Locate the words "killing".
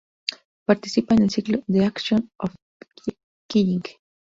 3.47-3.83